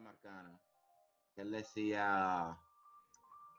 [0.00, 0.58] Marcana,
[1.36, 2.58] él decía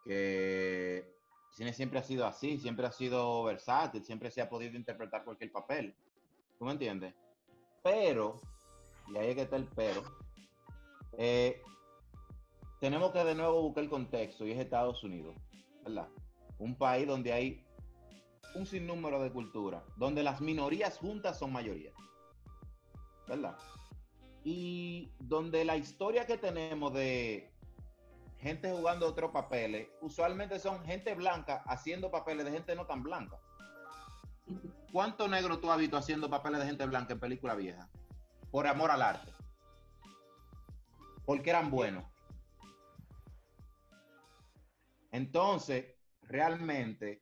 [0.04, 1.16] que
[1.52, 5.52] cine siempre ha sido así, siempre ha sido versátil, siempre se ha podido interpretar cualquier
[5.52, 5.96] papel.
[6.58, 7.14] ¿Tú me entiendes?
[7.84, 8.40] Pero,
[9.08, 10.04] y ahí es que está el pero,
[11.18, 11.62] eh,
[12.80, 15.36] tenemos que de nuevo buscar el contexto y es Estados Unidos,
[15.84, 16.10] ¿verdad?
[16.58, 17.64] Un país donde hay
[18.56, 21.92] un sinnúmero de culturas, donde las minorías juntas son mayoría,
[23.28, 23.58] ¿verdad?
[24.44, 27.52] Y donde la historia que tenemos de
[28.40, 33.38] gente jugando otros papeles, usualmente son gente blanca haciendo papeles de gente no tan blanca.
[34.92, 37.88] ¿Cuánto negro tú has visto haciendo papeles de gente blanca en película vieja?
[38.50, 39.32] Por amor al arte.
[41.26, 42.04] Porque eran buenos.
[45.12, 45.86] Entonces,
[46.24, 47.22] realmente,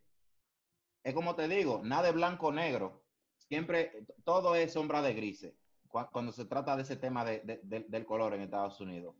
[1.03, 3.03] es como te digo, nada de blanco o negro.
[3.37, 5.53] Siempre, todo es sombra de grises
[5.89, 9.15] cuando se trata de ese tema del color en Estados Unidos.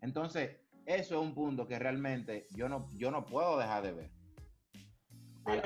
[0.00, 0.56] Entonces,
[0.86, 4.10] eso es un punto que realmente yo no, yo no puedo dejar de ver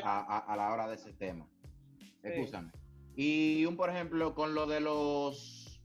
[0.04, 1.48] a, la hora de ese tema.
[2.22, 2.72] Escúchame.
[3.14, 5.80] Y un, por ejemplo, con lo de los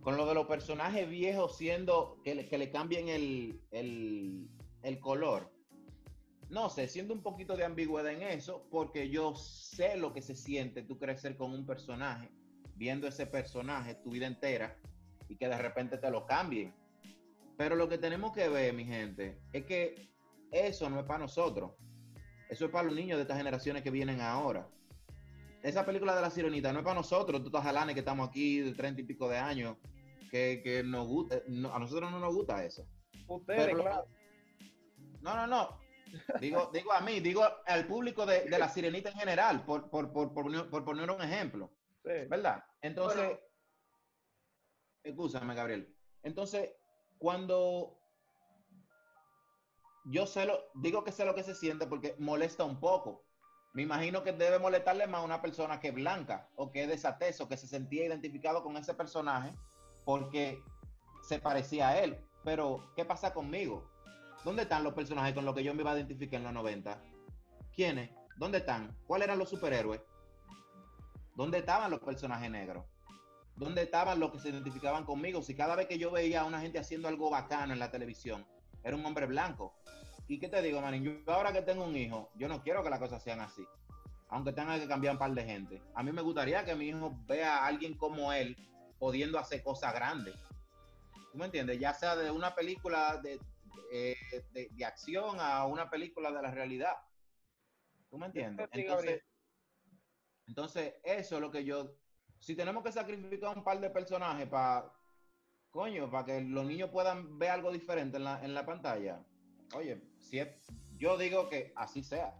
[0.00, 3.60] con lo de los personajes viejos siendo que le, que le cambien el,
[4.82, 5.52] el color.
[6.48, 10.34] No sé, siendo un poquito de ambigüedad en eso, porque yo sé lo que se
[10.34, 12.30] siente tú crecer con un personaje,
[12.80, 14.74] viendo ese personaje tu vida entera
[15.28, 16.74] y que de repente te lo cambien.
[17.58, 20.08] Pero lo que tenemos que ver, mi gente, es que
[20.50, 21.72] eso no es para nosotros.
[22.48, 24.66] Eso es para los niños de estas generaciones que vienen ahora.
[25.62, 28.72] Esa película de la sirenita no es para nosotros, estás jalanes que estamos aquí de
[28.72, 29.76] treinta y pico de años,
[30.30, 32.86] que, nos gusta, a nosotros no nos gusta eso.
[33.28, 34.06] Ustedes, claro.
[35.20, 35.78] No, no, no.
[36.40, 41.10] Digo, digo a mí, digo al público de, la sirenita en general, por, por, poner
[41.10, 41.70] un ejemplo.
[42.02, 42.64] ¿Verdad?
[42.80, 43.38] Entonces,
[45.02, 45.94] escúchame, Gabriel.
[46.22, 46.70] Entonces,
[47.18, 48.00] cuando
[50.04, 53.24] yo sé lo, digo que sé lo que se siente porque molesta un poco.
[53.72, 56.88] Me imagino que debe molestarle más a una persona que es blanca o que es
[56.88, 59.52] desateso, que se sentía identificado con ese personaje
[60.04, 60.60] porque
[61.22, 62.18] se parecía a él.
[62.44, 63.88] Pero, ¿qué pasa conmigo?
[64.44, 67.00] ¿Dónde están los personajes con los que yo me iba a identificar en los 90?
[67.72, 68.10] ¿Quiénes?
[68.38, 68.96] ¿Dónde están?
[69.06, 70.00] ¿Cuáles eran los superhéroes?
[71.34, 72.84] ¿Dónde estaban los personajes negros?
[73.56, 75.42] ¿Dónde estaban los que se identificaban conmigo?
[75.42, 78.46] Si cada vez que yo veía a una gente haciendo algo bacano en la televisión,
[78.82, 79.74] era un hombre blanco.
[80.28, 81.04] ¿Y qué te digo, manín?
[81.04, 83.66] Yo ahora que tengo un hijo, yo no quiero que las cosas sean así.
[84.28, 85.82] Aunque tenga que cambiar un par de gente.
[85.94, 88.56] A mí me gustaría que mi hijo vea a alguien como él
[88.98, 90.36] pudiendo hacer cosas grandes.
[91.32, 91.78] ¿Tú me entiendes?
[91.78, 93.40] Ya sea de una película de,
[93.92, 94.16] eh,
[94.52, 96.94] de, acción a una película de la realidad.
[98.08, 98.68] ¿Tú me entiendes?
[98.72, 99.22] Entonces,
[100.50, 101.94] entonces, eso es lo que yo.
[102.40, 104.92] Si tenemos que sacrificar un par de personajes para.
[105.70, 109.24] Coño, para que los niños puedan ver algo diferente en la, en la pantalla.
[109.76, 110.40] Oye, si
[110.98, 112.36] yo digo que así sea.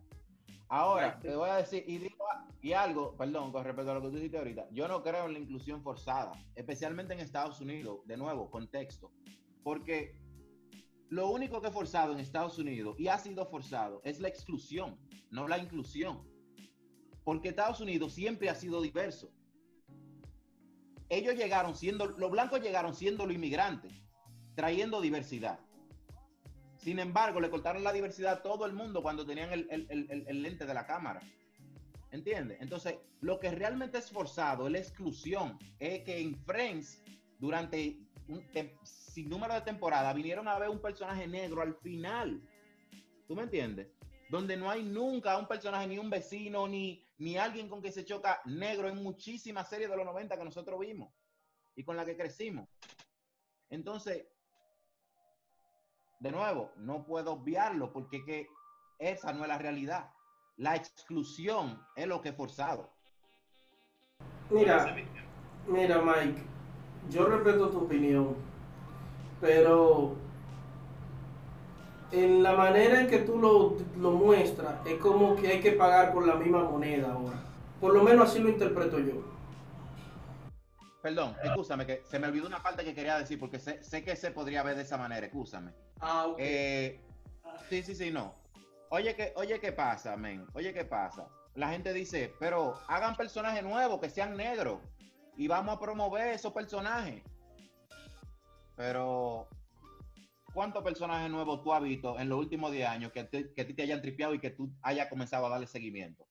[0.68, 2.24] Ahora, te voy a decir, y, digo,
[2.60, 5.34] y algo, perdón, con respecto a lo que tú dijiste ahorita, yo no creo en
[5.34, 9.12] la inclusión forzada, especialmente en Estados Unidos, de nuevo, contexto,
[9.62, 10.20] porque
[11.08, 14.96] lo único que he forzado en Estados Unidos y ha sido forzado es la exclusión,
[15.30, 16.29] no la inclusión.
[17.30, 19.30] Porque Estados Unidos siempre ha sido diverso.
[21.08, 23.92] Ellos llegaron siendo, los blancos llegaron siendo los inmigrantes,
[24.56, 25.60] trayendo diversidad.
[26.78, 30.74] Sin embargo, le cortaron la diversidad a todo el mundo cuando tenían el, lente de
[30.74, 31.20] la cámara.
[32.10, 32.60] ¿Entiendes?
[32.60, 35.56] Entonces, lo que realmente es forzado es la exclusión.
[35.78, 37.00] Es que en Friends,
[37.38, 37.96] durante
[38.26, 38.42] un,
[38.82, 42.42] sin número de temporada, vinieron a ver un personaje negro al final.
[43.28, 43.86] ¿Tú me entiendes?
[44.30, 48.04] Donde no hay nunca un personaje, ni un vecino, ni, ni alguien con que se
[48.04, 51.12] choca negro en muchísimas series de los 90 que nosotros vimos
[51.76, 52.68] y con la que crecimos.
[53.68, 54.26] Entonces,
[56.18, 58.48] de nuevo, no puedo obviarlo porque que
[58.98, 60.10] esa no es la realidad.
[60.56, 62.90] La exclusión es lo que he forzado.
[64.48, 64.96] Mira,
[65.66, 66.42] mira, Mike,
[67.10, 68.50] yo respeto tu opinión
[69.40, 70.16] pero
[72.12, 76.12] en la manera en que tú lo, lo muestras, es como que hay que pagar
[76.12, 77.38] por la misma moneda ahora.
[77.80, 79.22] Por lo menos así lo interpreto yo.
[81.02, 84.16] Perdón, escúchame, que se me olvidó una parte que quería decir, porque sé, sé que
[84.16, 85.72] se podría ver de esa manera, escúchame.
[85.98, 86.36] Ah, ok.
[86.38, 87.00] Eh,
[87.70, 88.34] sí, sí, sí, no.
[88.90, 90.44] Oye, ¿qué, oye, ¿qué pasa, men?
[90.52, 91.26] Oye, ¿qué pasa?
[91.54, 94.78] La gente dice, pero hagan personajes nuevos, que sean negros,
[95.36, 97.22] y vamos a promover esos personajes.
[98.76, 99.48] Pero,
[100.60, 103.82] ¿cuántos personajes nuevos tú has visto en los últimos 10 años que, te, que te
[103.82, 106.28] hayan tripeado y que tú hayas comenzado a darle seguimiento?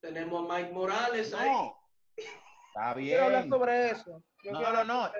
[0.00, 1.38] Tenemos a Mike Morales no.
[1.38, 1.72] ahí.
[2.68, 3.08] Está bien.
[3.10, 4.24] Quiero hablar sobre eso.
[4.50, 5.10] no, no, no.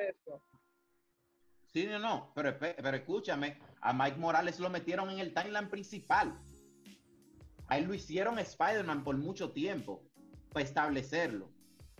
[1.66, 6.34] Sí, no, no, pero, pero escúchame, a Mike Morales lo metieron en el timeline principal.
[7.66, 10.08] Ahí lo hicieron Spider-Man por mucho tiempo
[10.54, 11.50] para establecerlo.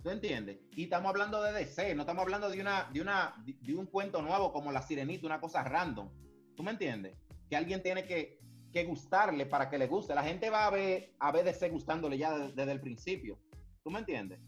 [0.03, 0.59] ¿Tú entiendes?
[0.75, 4.21] Y estamos hablando de DC, no estamos hablando de una, de una, de un cuento
[4.21, 6.09] nuevo como La Sirenita, una cosa random.
[6.57, 7.17] ¿Tú me entiendes?
[7.49, 8.37] Que alguien tiene que,
[8.73, 10.13] que gustarle para que le guste.
[10.13, 13.39] La gente va a ver a DC gustándole ya desde el principio.
[13.81, 14.41] ¿Tú me entiendes?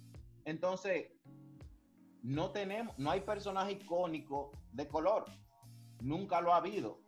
[0.43, 1.05] Entonces,
[2.21, 5.23] no tenemos, no hay personaje icónico de color.
[6.01, 6.99] Nunca lo ha habido.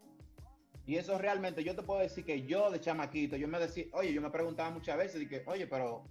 [0.85, 4.13] Y eso realmente, yo te puedo decir que yo de chamaquito, yo me decía, oye,
[4.13, 6.05] yo me preguntaba muchas veces, y oye, pero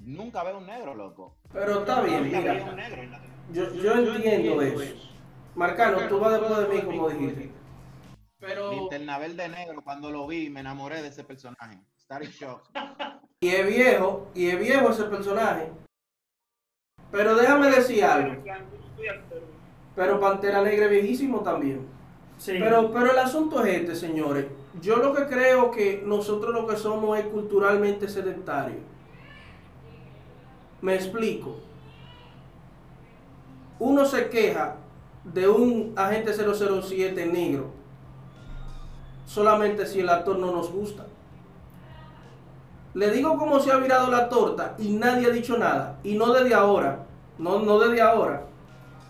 [0.00, 1.36] nunca veo un negro, loco.
[1.52, 2.76] Pero está bien, mira.
[3.52, 4.94] Yo, yo, entiendo eso.
[5.54, 7.50] Marcano, tú vas después de mí, como dijiste.
[8.38, 8.72] Pero...
[8.72, 11.80] Internabel de negro, cuando lo vi, me enamoré de ese personaje.
[11.98, 12.68] Starry Shock.
[13.40, 15.70] y es viejo, y es viejo ese personaje.
[17.10, 18.42] Pero déjame decir algo.
[19.94, 21.86] Pero Pantera Negra viejísimo también.
[22.44, 24.46] Pero, pero el asunto es este, señores.
[24.80, 28.80] Yo lo que creo que nosotros lo que somos es culturalmente sedentarios.
[30.86, 31.56] Me explico.
[33.80, 34.76] Uno se queja
[35.24, 37.72] de un agente 007 negro
[39.26, 41.06] solamente si el actor no nos gusta.
[42.94, 45.98] Le digo cómo se ha virado la torta y nadie ha dicho nada.
[46.04, 47.00] Y no desde ahora.
[47.36, 48.44] No, no desde ahora.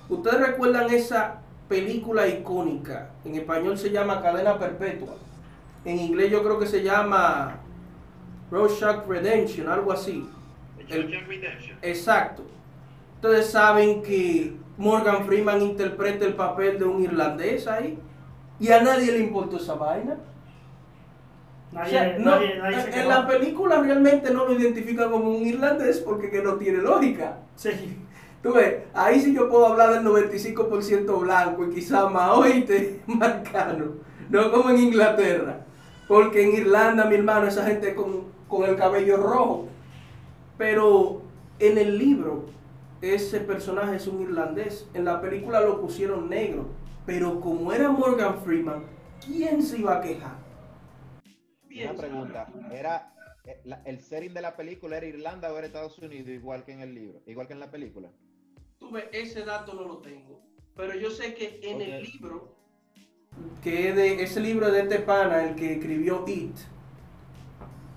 [0.08, 3.10] Ustedes recuerdan esa película icónica.
[3.22, 5.12] En español se llama Cadena Perpetua.
[5.84, 7.56] En inglés yo creo que se llama
[8.50, 10.26] Rorschach Redemption, algo así.
[11.82, 12.44] Exacto.
[13.16, 17.98] Ustedes saben que Morgan Freeman interpreta el papel de un irlandés ahí.
[18.58, 20.16] Y a nadie le importó esa vaina
[22.94, 27.38] en la película realmente no lo identifica como un irlandés porque que no tiene lógica.
[27.56, 27.70] Sí.
[28.42, 33.94] Tú ves, ahí sí yo puedo hablar del 95% blanco y quizá más, oíste, marcano.
[34.30, 35.60] No como en Inglaterra.
[36.06, 39.68] Porque en Irlanda, mi hermano, esa gente con, con el cabello rojo.
[40.58, 41.22] Pero
[41.58, 42.46] en el libro,
[43.00, 44.88] ese personaje es un irlandés.
[44.94, 46.66] En la película lo pusieron negro.
[47.04, 48.84] Pero como era Morgan Freeman,
[49.24, 50.46] ¿quién se iba a quejar?
[51.70, 53.12] Una pregunta, ¿era
[53.44, 56.80] eh, el setting de la película era Irlanda o era Estados Unidos igual que en
[56.80, 58.10] el libro, igual que en la película?
[58.78, 60.40] Tuve ese dato no lo tengo,
[60.74, 62.56] pero yo sé que en el libro
[63.62, 66.56] que es de ese libro de este pana, el que escribió It,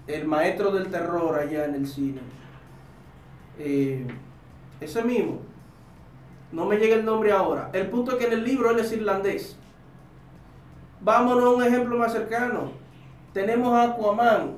[0.07, 2.21] el maestro del terror allá en el cine.
[3.59, 4.07] Eh,
[4.81, 5.39] ese mismo.
[6.51, 7.69] No me llega el nombre ahora.
[7.73, 9.57] El punto es que en el libro él es irlandés.
[11.01, 12.71] Vámonos a un ejemplo más cercano.
[13.33, 14.55] Tenemos a Aquaman.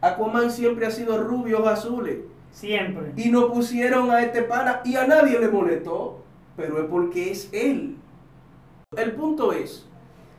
[0.00, 2.18] Aquaman siempre ha sido rubio o azules.
[2.52, 3.12] Siempre.
[3.16, 6.22] Y no pusieron a este pana y a nadie le molestó.
[6.56, 7.96] Pero es porque es él.
[8.96, 9.86] El punto es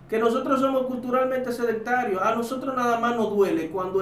[0.09, 2.21] que nosotros somos culturalmente sedentarios.
[2.21, 4.01] A nosotros nada más nos duele cuando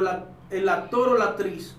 [0.49, 1.75] el, actor o la actriz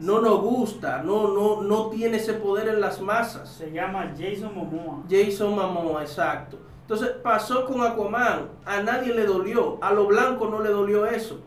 [0.00, 3.50] no nos gusta, no, no, no tiene ese poder en las masas.
[3.50, 5.02] Se llama Jason Momoa.
[5.08, 6.58] Jason Momoa, exacto.
[6.82, 11.40] Entonces pasó con Aquaman, a nadie le dolió, a los blancos no le dolió eso.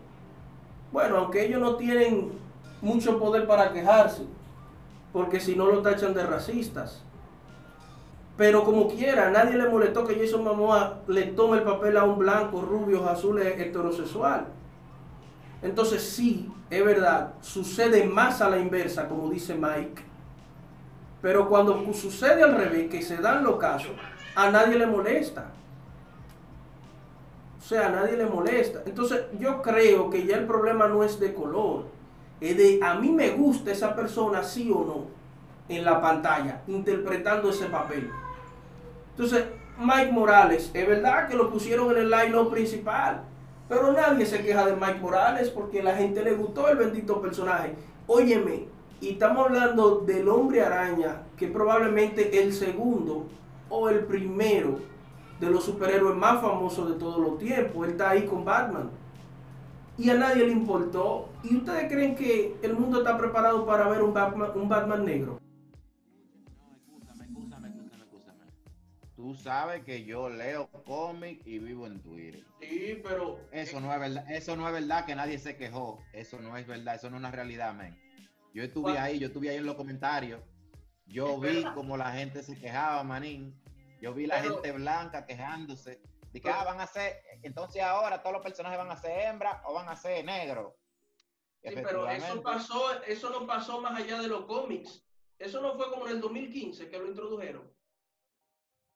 [0.92, 2.30] Bueno, aunque ellos no tienen
[2.80, 4.22] mucho poder para quejarse,
[5.12, 7.02] porque si no lo tachan de racistas.
[8.36, 12.04] Pero como quiera, a nadie le molestó que Jason Momoa le tome el papel a
[12.04, 14.46] un blanco, rubio, azul, heterosexual.
[15.64, 20.02] Entonces sí, es verdad, sucede más a la inversa, como dice Mike.
[21.22, 23.92] Pero cuando sucede al revés, que se dan los casos,
[24.36, 25.46] a nadie le molesta.
[27.58, 28.82] O sea, a nadie le molesta.
[28.84, 31.86] Entonces yo creo que ya el problema no es de color.
[32.42, 37.48] Es de a mí me gusta esa persona sí o no en la pantalla, interpretando
[37.48, 38.10] ese papel.
[39.12, 39.46] Entonces,
[39.78, 43.22] Mike Morales, es verdad que lo pusieron en el line principal,
[43.68, 47.74] pero nadie se queja de Mike Morales porque la gente le gustó el bendito personaje.
[48.06, 48.68] Óyeme,
[49.00, 53.26] y estamos hablando del hombre araña, que probablemente el segundo
[53.68, 54.78] o el primero
[55.40, 57.86] de los superhéroes más famosos de todos los tiempos.
[57.86, 58.90] Él está ahí con Batman.
[59.96, 61.28] Y a nadie le importó.
[61.42, 65.38] ¿Y ustedes creen que el mundo está preparado para ver un Batman, un Batman negro?
[69.24, 72.44] Tú sabes que yo leo cómic y vivo en Twitter.
[72.60, 73.40] Sí, pero.
[73.52, 74.30] Eso no es verdad.
[74.30, 75.98] Eso no es verdad que nadie se quejó.
[76.12, 76.96] Eso no es verdad.
[76.96, 77.98] Eso no es una realidad, man.
[78.52, 80.42] Yo estuve ahí, yo estuve ahí en los comentarios.
[81.06, 83.58] Yo vi como la gente se quejaba, manín.
[83.98, 86.02] Yo vi la gente blanca quejándose.
[86.30, 89.62] De que ah, van a ser, entonces ahora todos los personajes van a ser hembra
[89.64, 90.76] o van a ser negro.
[91.62, 95.02] Sí, pero eso pasó, eso no pasó más allá de los cómics.
[95.38, 97.73] Eso no fue como en el 2015 que lo introdujeron.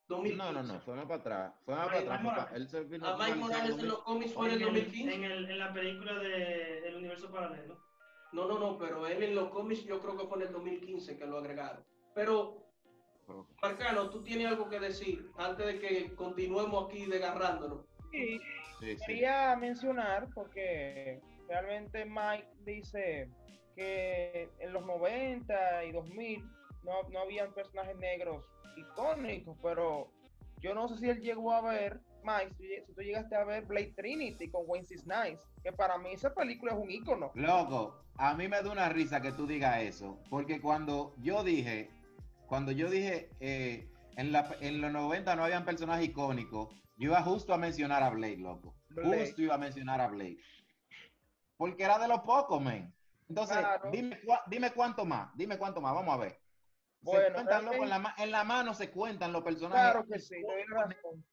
[0.09, 0.37] 2015.
[0.53, 1.55] No, no, no, fue más para atrás.
[1.65, 2.49] Fue más para atrás.
[2.55, 5.15] Él se vino A Mike Morales en los cómics fue en el En, el- 2015.
[5.15, 7.79] en, el- en la película de El Universo Paralelo.
[8.33, 11.17] No, no, no, pero él en los cómics yo creo que fue en el 2015
[11.19, 11.83] que lo agregaron.
[12.15, 12.67] Pero,
[13.63, 17.85] Marcano, tú tienes algo que decir antes de que continuemos aquí desgarrándonos.
[18.11, 18.39] Sí,
[18.81, 19.05] Sí, sí.
[19.07, 23.29] quería mencionar porque realmente Mike dice
[23.75, 26.45] que en los 90 y 2000
[26.83, 28.45] no, no habían personajes negros
[28.77, 30.11] icónicos, pero
[30.61, 33.65] yo no sé si él llegó a ver, Mike, si, si tú llegaste a ver
[33.65, 37.33] Blade Trinity con Wayne Nice, que para mí esa película es un ícono.
[37.35, 41.91] Loco, a mí me da una risa que tú digas eso, porque cuando yo dije,
[42.47, 47.23] cuando yo dije eh, en, la, en los 90 no habían personajes icónicos, yo iba
[47.23, 48.75] justo a mencionar a Blade, loco.
[48.89, 49.27] Blade.
[49.27, 50.39] Justo iba a mencionar a Blade.
[51.57, 52.93] Porque era de los pocos, men.
[53.29, 53.91] Entonces, Claro.
[53.93, 56.41] dime, dime cuánto más, dime cuánto más, vamos a ver.
[57.13, 57.31] Se
[57.79, 59.81] Bueno, la, en la mano se cuentan los personajes.
[59.93, 60.37] Claro que sí,
[60.69, 61.25] razón.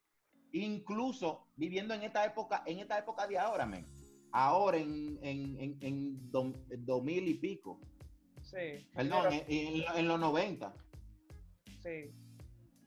[0.52, 3.86] incluso viviendo en esta época, en esta época de ahora, men.
[4.32, 7.80] Ahora en, en, en, en do- en 2000 y pico.
[8.42, 8.88] Sí.
[8.94, 10.74] Perdón, en, en- en los 90.
[11.82, 12.12] Sí.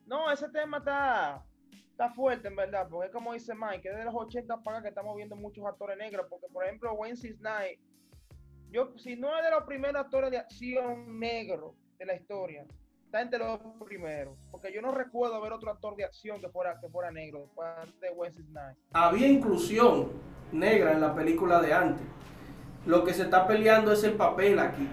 [0.07, 1.45] No, ese tema está,
[1.91, 4.83] está fuerte, en verdad, porque es como dice Mike, que desde los 80 para acá
[4.85, 7.81] que estamos viendo muchos actores negros, porque por ejemplo, Wednesday Night,
[8.71, 12.65] yo, si no es de los primeros actores de acción negro de la historia,
[13.05, 16.79] está entre los primeros, porque yo no recuerdo ver otro actor de acción que fuera,
[16.81, 17.69] que fuera negro, después
[18.01, 18.79] de Wednesday Night.
[18.93, 20.09] Había inclusión
[20.53, 22.07] negra en la película de antes.
[22.87, 24.89] Lo que se está peleando es el papel aquí.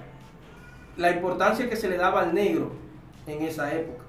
[0.98, 2.72] La importancia que se le daba al negro
[3.28, 4.04] en esa época.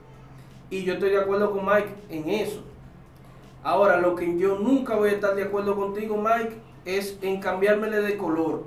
[0.70, 2.64] Y yo estoy de acuerdo con Mike en eso.
[3.62, 8.00] Ahora, lo que yo nunca voy a estar de acuerdo contigo, Mike, es en cambiármele
[8.00, 8.64] de color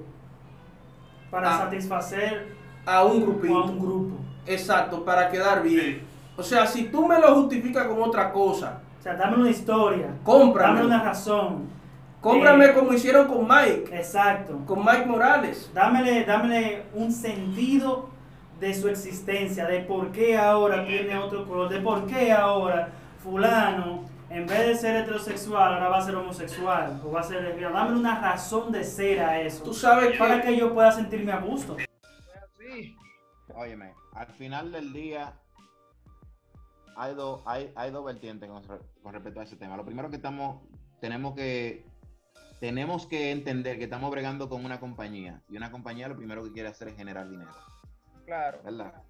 [1.32, 1.58] Para Ah.
[1.60, 2.59] satisfacer
[2.98, 3.64] a un a grupito.
[3.66, 4.16] un grupo.
[4.46, 6.02] Exacto, para quedar bien.
[6.38, 10.08] O sea, si tú me lo justificas con otra cosa, O sea, dame una historia.
[10.24, 10.74] Cómprame.
[10.76, 11.70] Dame una razón.
[12.22, 12.74] cómprame Eh.
[12.74, 14.58] como hicieron con Mike, Exacto.
[14.66, 15.72] con Mike Morales.
[15.74, 18.10] Dámele, dámele un sentido
[18.60, 22.90] de su existencia, de por qué ahora tiene otro color, de por qué ahora
[23.24, 27.42] fulano, en vez de ser heterosexual, ahora va a ser homosexual o va a ser
[27.42, 27.80] lesbiana.
[27.80, 29.64] Dame una razón de ser a eso.
[29.64, 31.78] Tú sabes Para que que yo pueda sentirme a gusto.
[33.60, 35.38] Óyeme, al final del día
[36.96, 38.64] hay dos, hay, hay dos vertientes con,
[39.04, 39.76] con respecto a ese tema.
[39.76, 40.64] Lo primero que estamos,
[41.02, 41.86] tenemos que,
[42.62, 45.44] tenemos que entender que estamos bregando con una compañía.
[45.50, 47.52] Y una compañía lo primero que quiere hacer es generar dinero.
[48.26, 48.62] Claro.
[48.64, 49.04] ¿verdad?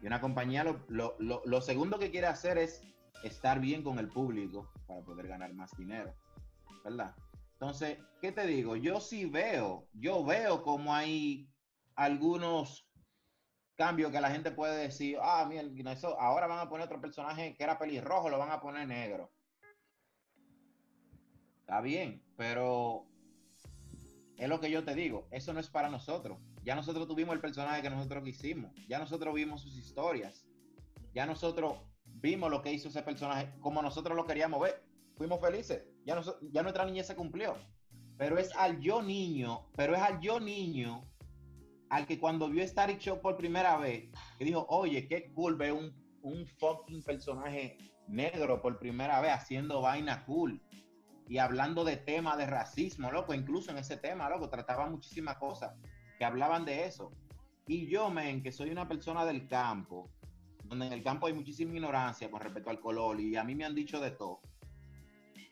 [0.00, 2.84] Y una compañía lo, lo, lo, lo segundo que quiere hacer es
[3.24, 6.14] estar bien con el público para poder ganar más dinero,
[6.84, 7.12] ¿verdad?
[7.54, 8.76] Entonces, ¿qué te digo?
[8.76, 11.50] Yo sí veo, yo veo como hay
[11.96, 12.85] algunos
[13.76, 17.54] cambios que la gente puede decir, ah, mira, eso, ahora van a poner otro personaje
[17.54, 19.30] que era pelirrojo, lo van a poner negro.
[21.60, 23.06] Está bien, pero
[24.36, 26.38] es lo que yo te digo, eso no es para nosotros.
[26.62, 30.46] Ya nosotros tuvimos el personaje que nosotros quisimos, ya nosotros vimos sus historias,
[31.14, 34.82] ya nosotros vimos lo que hizo ese personaje como nosotros lo queríamos ver.
[35.16, 37.56] Fuimos felices, ya, noso- ya nuestra niñez se cumplió.
[38.18, 41.02] Pero es al yo niño, pero es al yo niño
[41.90, 45.72] al que cuando vio Static Shock por primera vez, que dijo, oye, qué cool ver
[45.72, 47.78] un, un fucking personaje
[48.08, 50.60] negro por primera vez haciendo vaina cool
[51.28, 55.74] y hablando de temas de racismo, loco, incluso en ese tema, loco, trataba muchísimas cosas
[56.18, 57.10] que hablaban de eso.
[57.66, 60.10] Y yo, men, que soy una persona del campo,
[60.64, 63.64] donde en el campo hay muchísima ignorancia con respecto al color y a mí me
[63.64, 64.40] han dicho de todo.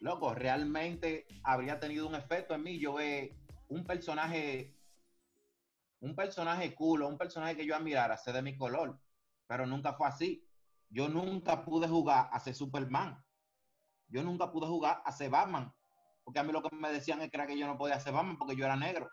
[0.00, 3.34] Loco, realmente habría tenido un efecto en mí yo ver
[3.68, 4.73] un personaje,
[6.04, 9.00] un personaje cool o un personaje que yo admirara ser de mi color,
[9.46, 10.46] pero nunca fue así.
[10.90, 13.24] Yo nunca pude jugar a ser Superman.
[14.08, 15.72] Yo nunca pude jugar a ser Batman.
[16.22, 18.12] Porque a mí lo que me decían es que era que yo no podía ser
[18.12, 19.10] Batman porque yo era negro.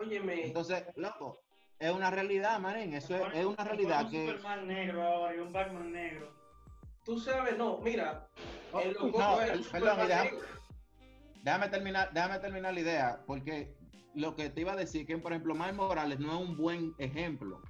[0.00, 1.42] Óyeme, Entonces, loco,
[1.78, 2.94] es una realidad, manín.
[2.94, 4.30] Eso es, es una realidad que.
[4.30, 6.32] Un Superman negro ahora y un Batman negro.
[7.04, 8.26] tú sabes, no, mira,
[8.72, 8.80] no,
[9.70, 10.38] perdón, déjame-.
[11.42, 13.77] Déjame terminar, déjame terminar la idea, porque
[14.18, 16.94] lo que te iba a decir que, por ejemplo, Miles Morales no es un buen
[16.98, 17.62] ejemplo,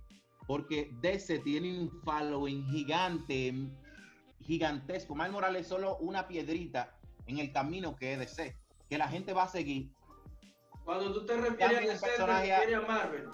[0.47, 3.55] porque DC tiene un following gigante,
[4.41, 5.15] gigantesco.
[5.15, 8.57] Miles Morales es solo una piedrita en el camino que es DC,
[8.89, 9.91] que la gente va a seguir.
[10.85, 13.29] Cuando tú te refieres a DC, personaje a- refieres a Marvel.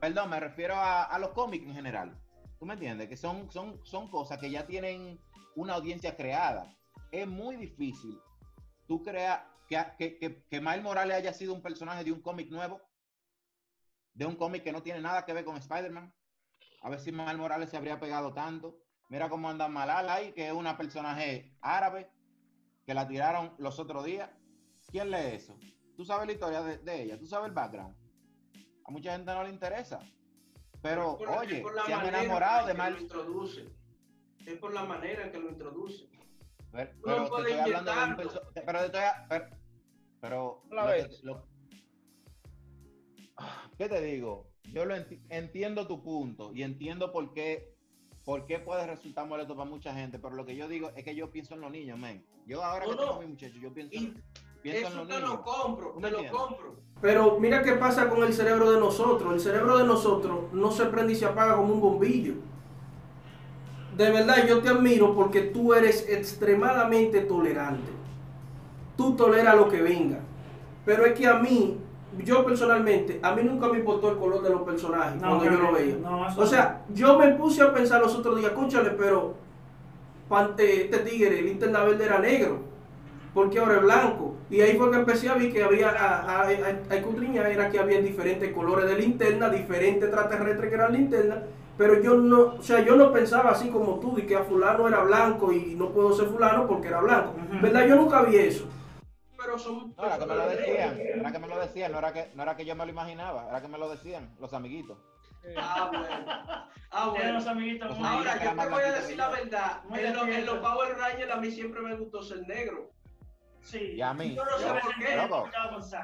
[0.00, 2.16] Perdón, me refiero a, a los cómics en general.
[2.60, 3.08] ¿Tú me entiendes?
[3.08, 5.18] Que son, son, son cosas que ya tienen
[5.56, 6.72] una audiencia creada.
[7.10, 8.16] Es muy difícil
[8.86, 12.50] tú creas que, que, que, que Miles Morales haya sido un personaje de un cómic
[12.50, 12.80] nuevo,
[14.14, 16.12] de un cómic que no tiene nada que ver con Spider-Man.
[16.82, 18.78] A ver si Miles Morales se habría pegado tanto.
[19.10, 22.10] Mira cómo anda Malala ahí, que es una personaje árabe
[22.84, 24.30] que la tiraron los otros días.
[24.90, 25.56] ¿Quién lee eso?
[25.96, 27.94] Tú sabes la historia de, de ella, tú sabes el background.
[28.84, 29.98] A mucha gente no le interesa.
[30.80, 32.96] Pero, por- oye, se han enamorado en de mal.
[34.46, 36.08] Es por la manera en que lo introduce.
[36.70, 39.48] Pero, pero te puede estoy hablando de un perso- Pero te estoy a- pero,
[40.20, 41.24] pero La lo que- ves.
[41.24, 41.42] lo-
[43.76, 44.46] ¿Qué te digo?
[44.72, 47.74] Yo lo enti- entiendo tu punto y entiendo por qué,
[48.24, 51.14] por qué puede resultar molesto para mucha gente, pero lo que yo digo es que
[51.14, 52.24] yo pienso en los niños, men.
[52.46, 53.16] Yo ahora No, que tengo no.
[53.18, 54.14] a mi muchacho, yo pienso, Y
[54.62, 55.30] pienso en eso los te niños.
[55.30, 56.76] lo compro, ¿Tú te lo compro.
[57.00, 59.32] Pero mira qué pasa con el cerebro de nosotros.
[59.32, 62.34] El cerebro de nosotros no se prende y se apaga como un bombillo.
[63.96, 67.90] De verdad, yo te admiro porque tú eres extremadamente tolerante.
[68.98, 70.18] Tú toleras lo que venga.
[70.84, 71.78] Pero es que a mí,
[72.24, 75.50] yo personalmente, a mí nunca me importó el color de los personajes No, cuando yo
[75.62, 75.96] lo veía.
[76.02, 79.34] no, o sea, yo me puse a pensar los otros días, escúchale, pero
[80.28, 82.58] pan- eh, este tigre, el linterna verde era negro,
[83.32, 84.34] porque ahora es blanco.
[84.50, 88.00] Y ahí fue que empecé a ver que había, a, a, a- era que había
[88.00, 91.42] diferentes colores de linterna, diferentes extraterrestres que eran linterna,
[91.76, 94.88] pero yo no, o sea, yo no pensaba así como tú, de que a fulano
[94.88, 97.34] era blanco y no puedo ser fulano porque era blanco.
[97.62, 97.86] ¿Verdad?
[97.86, 98.64] Yo nunca vi eso.
[99.38, 102.12] Pero son No, era que me lo decían, era que me lo decían, no era
[102.12, 104.98] que, no era que yo me lo imaginaba, era que me lo decían los amiguitos.
[105.56, 106.32] Ah, bueno.
[106.90, 107.32] Ah, bueno.
[107.32, 109.82] los amiguitos Los Ahora, que yo te voy a decir la verdad.
[109.94, 110.58] En, lo- en los.
[110.58, 112.90] Power Rangers a mí siempre me gustó ser negro.
[113.62, 113.92] Sí.
[113.96, 114.34] Y a mí.
[114.34, 115.16] Yo no sé Yo por qué.
[115.16, 115.48] Loco.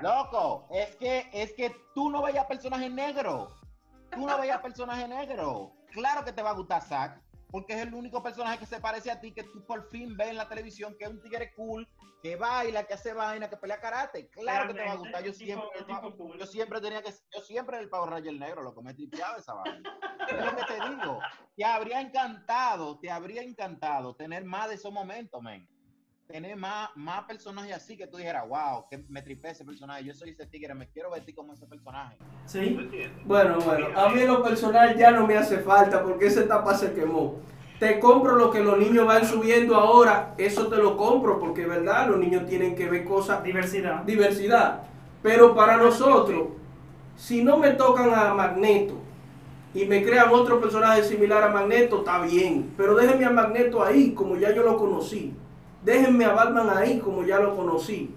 [0.03, 3.49] Loco, es que, es que tú no veías personaje negro.
[4.13, 5.73] Tú no veías personaje negro.
[5.93, 9.11] Claro que te va a gustar Zack, porque es el único personaje que se parece
[9.11, 11.89] a ti que tú por fin ves en la televisión, que es un tigre cool,
[12.25, 14.31] que baila, que hace vaina, que pelea karate.
[14.31, 15.23] Claro que te va a gustar.
[15.23, 18.95] Yo siempre, tipo yo siempre tenía que, yo siempre el Power Ranger negro, loco, me
[18.95, 19.99] tripeaba esa vaina.
[20.27, 21.21] Es lo que te digo.
[21.55, 25.69] Te habría encantado, te habría encantado tener más de esos momentos, men.
[26.27, 30.05] Tener más, más personajes así que tú dijeras, wow, que me tripé ese personaje.
[30.05, 32.17] Yo soy ese tigre, me quiero vestir como ese personaje.
[32.47, 32.75] Sí.
[33.27, 36.75] Bueno, bueno, a mí en lo personal ya no me hace falta porque esa etapa
[36.75, 37.43] se quemó.
[37.79, 42.09] Te compro lo que los niños van subiendo ahora, eso te lo compro porque, ¿verdad?
[42.09, 44.03] Los niños tienen que ver cosas, Diversidad.
[44.05, 44.83] diversidad.
[45.23, 46.49] Pero para nosotros,
[47.17, 48.95] si no me tocan a Magneto
[49.75, 52.73] y me crean otro personaje similar a Magneto, está bien.
[52.77, 55.35] Pero déjenme a Magneto ahí, como ya yo lo conocí.
[55.83, 58.15] Déjenme a Batman ahí, como ya lo conocí.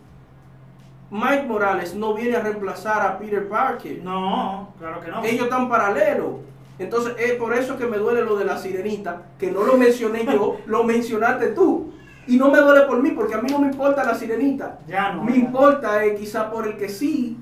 [1.10, 4.02] Mike Morales no viene a reemplazar a Peter Parker.
[4.04, 5.24] No, claro que no.
[5.24, 6.32] Ellos están paralelos.
[6.80, 10.26] Entonces es por eso que me duele lo de la sirenita, que no lo mencioné
[10.26, 11.92] yo, lo mencionaste tú.
[12.28, 14.80] Y no me duele por mí, porque a mí no me importa la sirenita.
[14.88, 15.24] Ya no.
[15.24, 15.38] Me ya.
[15.38, 17.38] importa eh, quizá por el que sí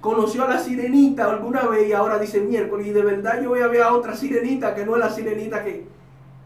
[0.00, 2.86] conoció a la sirenita alguna vez y ahora dice miércoles.
[2.86, 5.62] Y de verdad yo voy a ver a otra sirenita que no es la sirenita
[5.64, 5.86] que,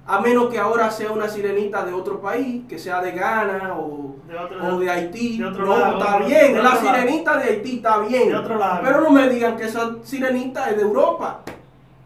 [0.06, 4.16] a menos que ahora sea una sirenita de otro país, que sea de Ghana o,
[4.26, 5.38] De otro o de Haití.
[5.38, 6.80] de otro no, lado, está bien, la lado.
[6.80, 8.28] sirenita de Haití está bien.
[8.28, 8.80] De otro lado.
[8.82, 11.42] Pero no me digan que esa sirenita es de Europa.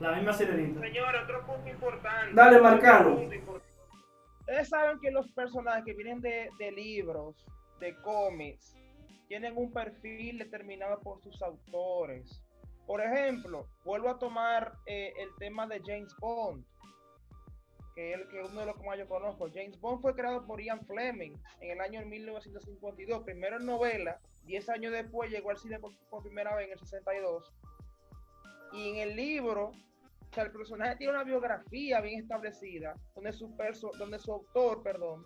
[0.01, 0.81] La misma sirenita.
[0.81, 2.35] Señores, otro punto importante.
[2.35, 3.43] Dale, importante.
[4.41, 7.45] Ustedes saben que los personajes que vienen de, de libros,
[7.81, 8.75] de cómics,
[9.29, 12.43] tienen un perfil determinado por sus autores.
[12.87, 16.65] Por ejemplo, vuelvo a tomar eh, el tema de James Bond,
[17.95, 19.51] que es el que uno de los que más yo conozco.
[19.53, 24.69] James Bond fue creado por Ian Fleming en el año 1952, primero en novela, 10
[24.71, 27.53] años después llegó al cine por, por primera vez en el 62.
[28.73, 33.57] Y en el libro, o sea, el personaje tiene una biografía bien establecida, donde su,
[33.57, 35.25] perso donde su autor, perdón,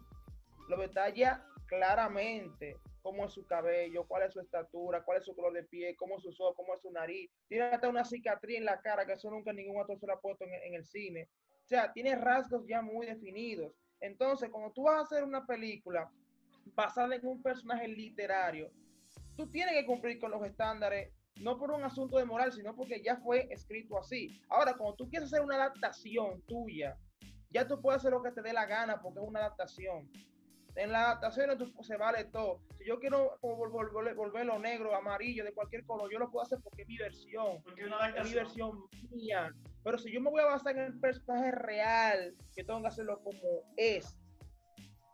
[0.69, 5.53] lo detalla claramente cómo es su cabello, cuál es su estatura, cuál es su color
[5.53, 7.31] de piel, cómo es su ojos, cómo es su nariz.
[7.49, 10.21] Tiene hasta una cicatriz en la cara, que eso nunca ningún actor se lo ha
[10.21, 11.29] puesto en, en el cine.
[11.65, 13.73] O sea, tiene rasgos ya muy definidos.
[14.01, 16.11] Entonces, cuando tú vas a hacer una película
[16.75, 18.71] basada en un personaje literario,
[19.37, 23.03] tú tienes que cumplir con los estándares, no por un asunto de moral, sino porque
[23.03, 24.41] ya fue escrito así.
[24.49, 26.97] Ahora, cuando tú quieres hacer una adaptación tuya,
[27.51, 30.11] ya tú puedes hacer lo que te dé la gana porque es una adaptación.
[30.75, 32.63] En la adaptación tú- se vale todo.
[32.79, 36.45] Si yo quiero vol- vol- vol- volverlo negro, amarillo, de cualquier color, yo lo puedo
[36.45, 39.53] hacer porque es mi versión Porque una es mi versión mía.
[39.85, 43.21] Pero si yo me voy a basar en el personaje real, yo tengo que hacerlo
[43.23, 43.41] como
[43.77, 44.19] es.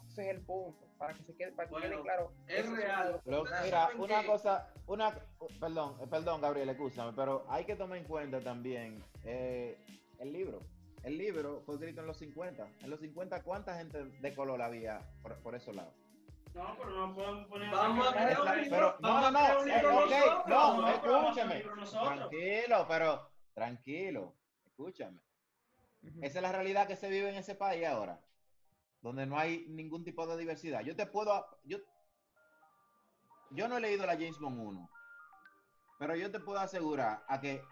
[0.06, 2.32] Ese es el punto, para que se quede, para que Bueno, quede claro.
[2.48, 3.20] es real.
[3.24, 5.14] Lo- mira, una que- cosa, una,
[5.60, 9.78] perdón, eh, perdón, Gabriel, escúchame, pero hay que tomar en cuenta también eh,
[10.18, 10.60] el libro.
[11.04, 12.66] El libro fue escrito en los 50.
[12.82, 15.94] En los 50, ¿cuánta gente de color había por, por esos lados?
[16.54, 17.70] No, pero no podemos poner.
[17.70, 20.10] Vamos a crear un libro, pero, no, no, a crear no, un eh, libro ok,
[20.10, 20.46] nosotros.
[20.48, 21.60] no, No, escúchame.
[21.60, 24.34] Tranquilo, pero tranquilo,
[24.66, 25.20] escúchame.
[26.02, 26.18] Ujú.
[26.22, 28.20] Esa es la realidad que se vive en ese país ahora,
[29.00, 30.80] donde no hay ningún tipo de diversidad.
[30.82, 31.78] Yo te puedo, yo,
[33.50, 34.90] yo no he leído la James Bond 1,
[35.98, 37.62] pero yo te puedo asegurar a que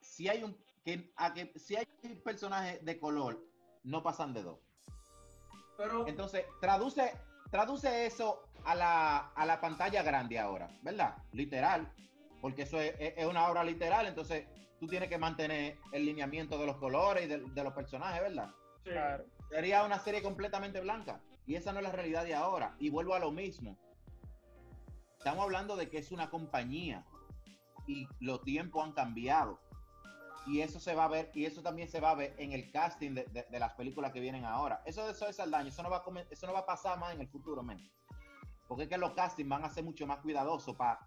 [0.00, 1.86] si hay un, que, a que si hay
[2.24, 3.38] personajes de color,
[3.84, 4.58] no pasan de dos.
[5.76, 7.12] Pero Entonces, traduce,
[7.50, 11.16] traduce eso a la, a la pantalla grande ahora, ¿verdad?
[11.32, 11.92] Literal,
[12.40, 14.46] porque eso es, es- es una obra literal, entonces
[14.80, 18.50] tú tienes que mantener el lineamiento de los colores y de, de los personajes, ¿verdad?
[18.84, 18.90] Sí.
[18.90, 19.24] Claro.
[19.50, 21.20] Sería una serie completamente blanca.
[21.46, 22.74] Y esa no es la realidad de ahora.
[22.78, 23.76] Y vuelvo a lo mismo.
[25.18, 27.04] Estamos hablando de que es una compañía
[27.86, 29.60] y los tiempos han cambiado.
[30.46, 32.70] Y eso se va a ver, y eso también se va a ver en el
[32.70, 34.80] casting de, de- de las películas que vienen ahora.
[34.86, 36.98] Eso de eso es Saldaña, eso no va a come- eso no va a pasar
[37.00, 37.78] más en el futuro, men.
[38.68, 41.00] Porque es que los castings van a ser mucho más cuidadosos para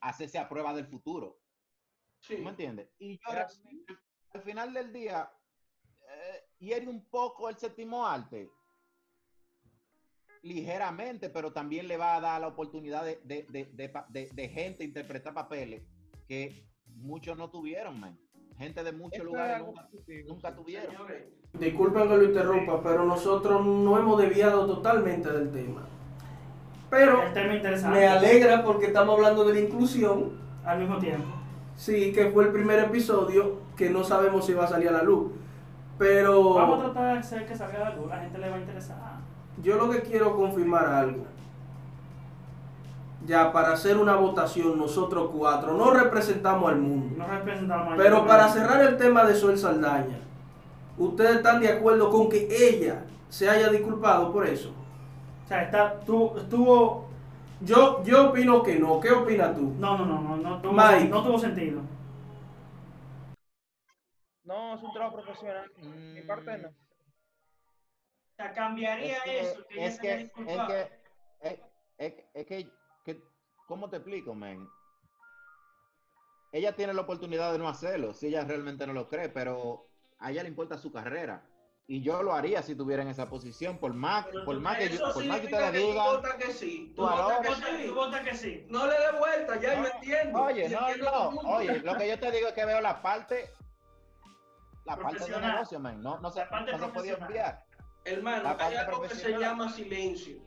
[0.00, 1.38] hacerse a prueba del futuro.
[2.20, 2.36] sí.
[2.36, 2.88] ¿Tú me entiendes?
[2.98, 3.30] Y yo
[4.32, 5.30] al final del día,
[6.64, 8.50] hiere un poco el séptimo arte.
[10.42, 14.28] Ligeramente, pero también le va a dar la oportunidad de, de, de, de pa- de-
[14.34, 15.82] de gente interpretar papeles
[16.28, 18.18] que muchos no tuvieron, man.
[18.58, 20.28] Gente de muchos lugares nunca, positivo.
[20.34, 20.90] nunca tuvieron.
[20.94, 21.24] Señores,
[21.54, 25.88] Disculpen que lo interrumpa, pero nosotros no hemos desviado totalmente del tema.
[26.90, 27.98] Pero El tema interesante.
[27.98, 30.38] me alegra porque estamos hablando de la inclusión.
[30.64, 31.26] Al mismo tiempo.
[31.76, 35.02] Sí, que fue el primer episodio que no sabemos si va a salir a la
[35.02, 35.32] luz.
[35.98, 38.08] Pero Vamos a tratar de hacer que salga luz.
[38.08, 38.96] La gente le va a interesar.
[39.62, 41.24] yo lo que quiero confirmar algo.
[43.26, 47.14] Ya para hacer una votación, nosotros cuatro no representamos al mundo.
[47.16, 50.18] No representamos a Pero para cerrar el tema de Sol Saldaña,
[50.98, 54.72] ¿ustedes están de acuerdo con que ella se haya disculpado por eso?
[55.44, 57.04] O sea, está, tuvo, estuvo.
[57.60, 59.00] Yo, yo opino que no.
[59.00, 59.72] ¿Qué opinas tú?
[59.78, 61.08] No, no, no, no, no tuvo, Mike.
[61.08, 61.80] no tuvo sentido.
[64.44, 65.70] No, es un trabajo profesional.
[65.78, 66.68] Mi parte no.
[66.68, 70.90] O sea, cambiaría Es que, es que, es que,
[71.40, 71.58] es,
[71.98, 72.70] es- es que,
[73.04, 73.22] que-
[73.66, 74.68] ¿cómo te explico, men?
[76.52, 80.30] Ella tiene la oportunidad de no hacerlo, si ella realmente no lo cree, pero a
[80.30, 81.46] ella le importa su carrera.
[81.86, 85.12] Y yo lo haría si tuviera en esa posición, por más, por más que, yo-
[85.12, 85.72] por más que digan.
[86.38, 86.92] que sí.
[86.96, 88.66] Tú votas que ¿Tú votas que sí?
[88.68, 90.42] No le dé vuelta, ya No, yo entiendo.
[90.42, 91.10] Oye, no, entiendo
[91.42, 93.50] no, oye, lo que yo te digo es que veo la parte,
[94.84, 97.64] la parte de negocio, men, no, no se, La parte no se podía.
[98.04, 100.42] Hermano, La hay algo que se llama silencio.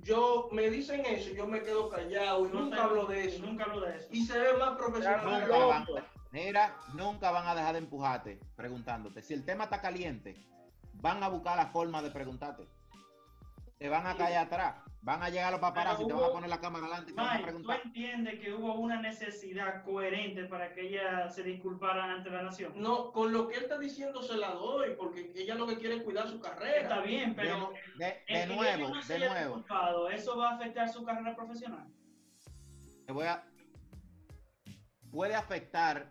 [0.00, 3.44] Yo me dicen eso, yo me quedo callado y nunca hablo de eso.
[3.44, 4.08] Nunca hablo de eso.
[4.10, 5.40] Y se ve más profesional.
[5.42, 5.86] Nunca van,
[6.30, 9.20] mira, nunca van a dejar de empujarte preguntándote.
[9.22, 10.36] Si el tema está caliente,
[10.94, 12.66] van a buscar la forma de preguntarte.
[13.78, 14.76] Te van a caer atrás.
[15.08, 17.20] Van a llegar los paparazzi, te van a hubo- poner la cámara delante y te
[17.22, 22.12] van a Mike, ¿tú entiendes que hubo una necesidad coherente para que ella se disculpara
[22.12, 22.74] ante la nación?
[22.76, 25.96] No, con lo que él está diciendo se la doy, porque ella lo que quiere
[25.96, 27.00] es cuidar su Está carrera.
[27.00, 30.08] bien, De, pero de- nuevo, no de nuevo.
[30.10, 31.88] ¿eso va a afectar su carrera profesional?
[33.06, 33.42] Te voy a.
[35.10, 36.10] Puede afectar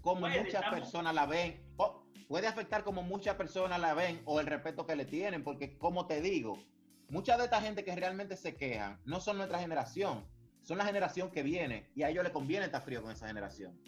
[0.00, 1.62] como Puede, muchas estamos- personas la ven.
[1.76, 5.78] o puede afectar como muchas personas la ven o el respeto que le tienen, porque
[5.78, 6.58] como te digo,
[7.08, 10.24] mucha de esta gente que realmente se quejan no son nuestra generación,
[10.62, 13.78] son la generación que viene y a ellos les conviene estar frío con esa generación.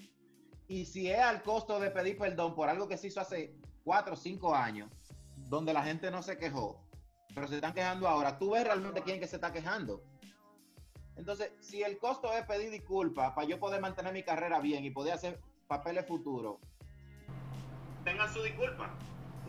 [0.66, 3.54] Y si es al costo de pedir perdón por algo que se hizo hace
[3.84, 4.90] cuatro o cinco años,
[5.36, 6.80] donde la gente no se quejó,
[7.34, 10.02] pero se están quejando ahora, tú ves realmente quién que se está quejando.
[11.16, 14.90] Entonces, si el costo es pedir disculpas para yo poder mantener mi carrera bien y
[14.90, 16.58] poder hacer papeles futuros,
[18.04, 18.96] tengan su disculpa.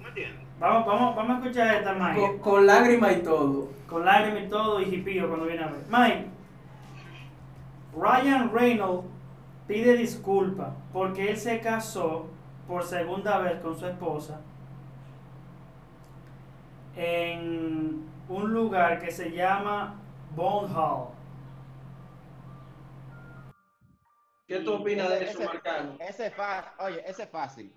[0.01, 0.47] ¿Tú me entiendes?
[0.59, 2.19] Vamos, vamos, vamos a escuchar esta, Mike.
[2.19, 3.69] Con, con lágrimas y todo.
[3.87, 5.81] Con lágrimas y todo y jipío cuando viene a ver.
[5.89, 6.25] Mike,
[7.95, 9.05] Ryan Reynolds
[9.67, 12.27] pide disculpas porque él se casó
[12.67, 14.41] por segunda vez con su esposa
[16.95, 19.95] en un lugar que se llama
[20.35, 21.09] Bone Hall.
[24.47, 25.93] ¿Qué tú opinas de eso, ese- Marcano?
[25.99, 26.71] Ese es fácil.
[26.79, 27.73] Oye, ese es fácil.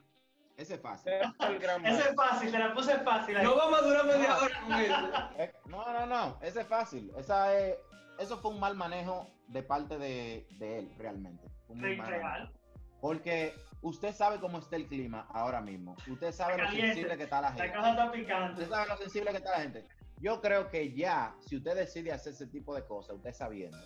[0.57, 1.13] Ese es fácil.
[1.13, 3.37] Ese es fácil, te la puse fácil.
[3.37, 3.45] ahí.
[3.45, 4.37] No vamos a durar media No.
[4.39, 5.31] hora con eso.
[5.39, 6.39] Eh, No, no, no.
[6.43, 7.13] Ese es fácil.
[7.17, 7.77] Esa es,
[8.19, 11.45] eso fue un mal manejo de parte de, de él, realmente.
[11.69, 12.23] Un muy mal real.
[12.23, 12.53] manejo.
[13.01, 15.97] Porque usted sabe cómo está el clima ahora mismo.
[16.09, 17.77] Usted sabe lo sensible que está la La gente.
[17.77, 18.63] cosa está picante.
[18.63, 19.85] Usted sabe lo sensible que está la gente.
[20.21, 23.77] Yo creo que ya, si usted decide hacer ese tipo de cosas, usted sabiendo,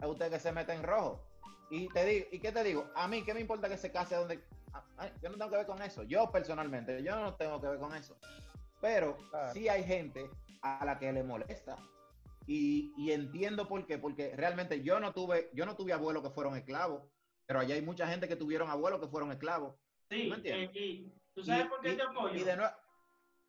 [0.00, 1.22] es usted que se mete en rojo.
[1.70, 2.90] Y te digo, ¿y qué te digo?
[2.96, 4.42] A mí, ¿qué me importa que se case donde?
[4.72, 6.02] A- a- yo no tengo que ver con eso.
[6.04, 8.16] Yo personalmente, yo no tengo que ver con eso.
[8.80, 9.52] Pero Claro.
[9.52, 10.28] sí hay gente
[10.62, 11.76] a la que le molesta.
[12.46, 16.30] Y, y entiendo por qué, porque realmente yo no tuve, yo no tuve abuelos que
[16.30, 17.02] fueron esclavos,
[17.46, 19.74] pero allá hay mucha gente que tuvieron abuelos que fueron esclavos.
[20.10, 20.70] Sí, ¿Tú me entiendes?
[20.74, 22.34] eh, y tú sabes Y- por qué y- te apoyo.
[22.34, 22.72] y de nuevo,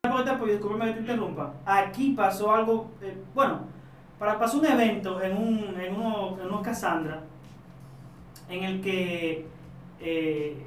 [0.04, 0.52] ¿Sabes por qué te apoyo?
[0.52, 1.54] Discúlpame que te interrumpa.
[1.64, 3.66] Aquí pasó algo, eh, bueno,
[4.18, 7.24] para, pasó un evento en, un, en, uno, en unos Cassandra
[8.48, 9.46] en el que
[10.00, 10.66] eh,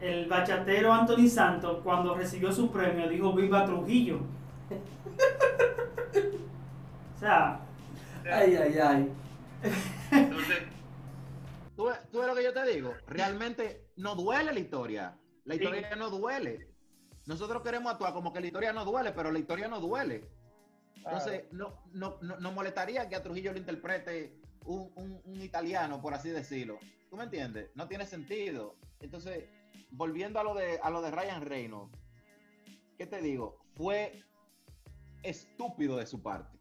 [0.00, 4.20] el bachatero Anthony Santos, cuando recibió su premio, dijo Viva Trujillo.
[7.16, 7.60] o sea,
[8.30, 9.12] Ay, ay, ay.
[10.12, 10.58] Entonces,
[11.76, 12.94] ¿Tú, ves- tú ves lo que yo te digo?
[13.06, 15.16] Realmente no duele la historia.
[15.44, 15.62] La Sí.
[15.62, 16.68] historia no duele.
[17.26, 20.28] Nosotros queremos actuar como que la historia no duele, pero la historia no duele.
[20.96, 26.00] Entonces, no, no, no, nos molestaría que a Trujillo lo interprete un, un- un italiano,
[26.02, 26.78] por así decirlo.
[27.08, 27.70] ¿Tú me entiendes?
[27.74, 28.76] No tiene sentido.
[29.00, 29.44] Entonces,
[29.90, 31.98] volviendo a lo de, a lo de Ryan Reynolds,
[32.96, 33.58] ¿qué te digo?
[33.74, 34.22] Fue
[35.22, 36.58] estúpido de su parte.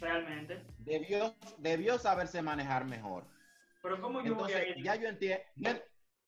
[0.00, 0.64] realmente.
[0.78, 3.26] Debió, debió saberse manejar mejor.
[3.82, 4.84] Pero ¿cómo yo voy a Entonces, ir?
[4.84, 5.44] ya yo entiendo.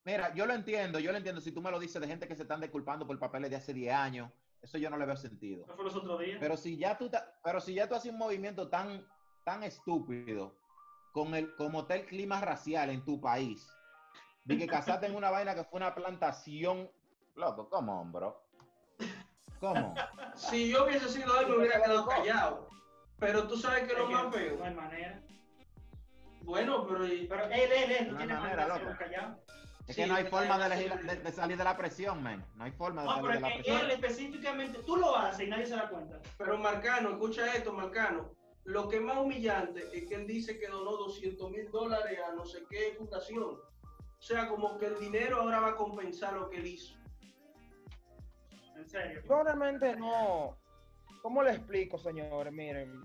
[0.04, 1.40] Mira, yo lo entiendo, yo lo entiendo.
[1.40, 3.74] Si tú me lo dices de gente que se están disculpando por papeles de hace
[3.74, 4.30] 10 años,
[4.62, 5.66] eso yo no le veo sentido.
[5.66, 6.38] ¿No fue los otros días?
[6.40, 7.10] Pero si ya tú,
[7.44, 9.06] pero si ya tú haces un movimiento tan,
[9.44, 10.56] tan estúpido
[11.12, 13.68] con el, como está el clima racial en tu país,
[14.50, 16.90] de que casaste en una vaina que fue una plantación,
[17.36, 18.42] loco, ¿cómo, bro?
[19.60, 19.94] ¿Cómo?
[20.34, 22.68] Si yo hubiese sido él, me hubiera quedado callado.
[23.18, 24.56] Pero tú sabes que Es lo más feo.
[24.56, 25.22] No hay manera.
[26.42, 27.04] Bueno, pero.
[27.04, 28.98] él, él, él, no No tiene manera, manera, loco.
[28.98, 29.38] callado.
[29.86, 32.22] Es Sí, que no hay forma de, parece elegir- de, de salir de la presión,
[32.22, 32.44] man.
[32.56, 33.84] No hay forma de No, salir pero de la es que presión.
[33.84, 36.18] él específicamente, tú lo haces y nadie se da cuenta.
[36.38, 38.30] Pero Marcano, escucha esto, Marcano.
[38.64, 42.32] Lo que es más humillante es que él dice que donó 200 mil dólares a
[42.32, 43.58] no sé qué fundación.
[44.20, 46.94] O sea, como que el dinero ahora va a compensar lo que él hizo.
[48.76, 49.22] En serio.
[49.26, 50.58] Yo realmente no.
[51.22, 52.52] ¿Cómo le explico, señores?
[52.52, 53.02] Miren.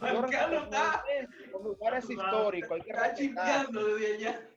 [0.00, 1.04] realmente está,
[1.52, 4.50] Los lugares históricos, hay que está chispeando desde allá.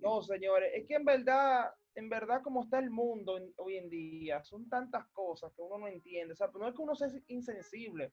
[0.00, 4.42] No, señores, es que en verdad, en verdad, como está el mundo hoy en día,
[4.44, 6.32] son tantas cosas que uno no entiende.
[6.32, 8.12] O sea, no es que uno sea insensible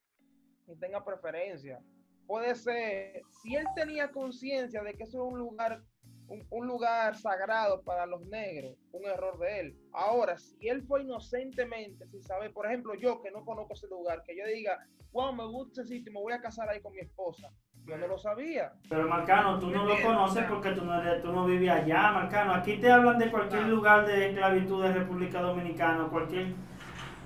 [0.67, 1.83] ni tenga preferencia.
[2.25, 5.83] Puede ser, si él tenía conciencia de que eso es un lugar,
[6.27, 9.77] un, un lugar sagrado para los negros, un error de él.
[9.91, 14.23] Ahora, si él fue inocentemente, sin saber, por ejemplo, yo que no conozco ese lugar,
[14.23, 14.79] que yo diga,
[15.11, 17.49] wow, me gusta ese sitio, me voy a casar ahí con mi esposa.
[17.85, 18.73] Yo no lo sabía.
[18.89, 22.53] Pero Marcano, tú no lo conoces porque tú no, tú no vivías allá, Marcano.
[22.55, 26.55] Aquí te hablan de cualquier lugar de esclavitud de República Dominicana, cualquier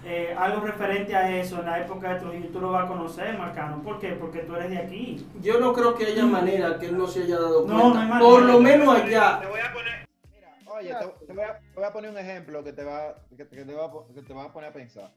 [0.06, 3.38] eh, algo referente a eso en la época de Trujillo, tú lo vas a conocer,
[3.38, 3.82] Marcano.
[3.84, 4.14] ¿Por qué?
[4.14, 5.26] Porque tú eres de aquí.
[5.42, 7.94] Yo no creo que haya manera que él no se haya dado No, cuenta.
[7.94, 8.20] no hay manera.
[8.30, 9.40] Por lo menos allá.
[9.42, 10.08] te voy a poner.
[10.34, 13.16] Mira, oye, te, te voy a, te voy a poner un ejemplo que te va,
[13.36, 15.14] que, te- que te va, que te va a poner a pensar.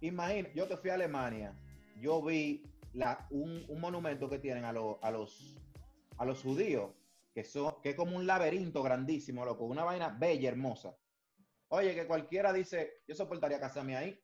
[0.00, 1.54] Imagina, yo que fui a Alemania,
[2.00, 2.62] yo vi
[2.94, 5.56] la, un, un monumento que tienen a, los a, los,
[6.18, 6.90] a los judíos,
[7.34, 10.94] que, son, que es como un laberinto grandísimo, loco, una vaina bella, hermosa.
[11.68, 14.20] Oye, que cualquiera dice, yo soportaría casarme ahí.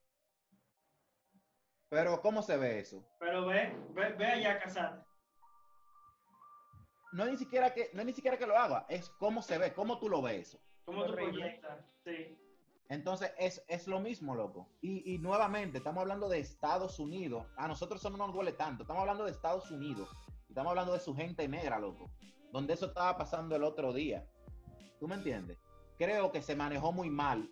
[1.88, 3.04] Pero, ¿cómo se ve eso?
[3.18, 5.06] Pero ve, ve, ve allá a casarte.
[7.12, 9.58] No es ni siquiera que, no es ni siquiera que lo haga, es cómo se
[9.58, 10.60] ve, cómo tú lo ves eso.
[10.86, 11.84] ¿Cómo tú proyectas?
[12.04, 12.38] Sí.
[12.88, 14.68] Entonces es, es lo mismo, loco.
[14.80, 17.46] Y, y nuevamente, estamos hablando de Estados Unidos.
[17.56, 18.82] A nosotros eso no nos duele tanto.
[18.84, 20.08] Estamos hablando de Estados Unidos.
[20.48, 22.10] Estamos hablando de su gente negra, loco.
[22.52, 24.26] Donde eso estaba pasando el otro día.
[24.98, 25.58] ¿Tú me entiendes?
[26.02, 27.48] Creo que se manejó muy mal.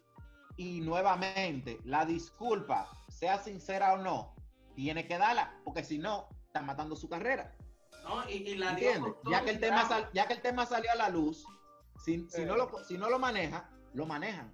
[0.57, 4.35] Y nuevamente, la disculpa, sea sincera o no,
[4.75, 5.55] tiene que darla.
[5.65, 7.55] Porque si no, está matando su carrera.
[8.03, 8.29] ¿no?
[8.29, 9.13] Y, y la ¿Entiendes?
[9.31, 11.45] Ya que, el tema sal- ya que el tema salió a la luz,
[12.05, 14.51] si, si no lo, si no lo maneja, lo manejan.